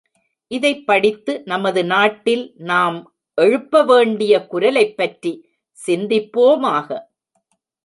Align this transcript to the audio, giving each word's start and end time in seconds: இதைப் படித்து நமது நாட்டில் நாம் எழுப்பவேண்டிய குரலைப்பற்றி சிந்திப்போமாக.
இதைப் 0.47 0.85
படித்து 0.85 1.41
நமது 1.45 1.85
நாட்டில் 1.85 2.53
நாம் 2.57 3.13
எழுப்பவேண்டிய 3.41 4.47
குரலைப்பற்றி 4.51 5.33
சிந்திப்போமாக. 5.87 6.99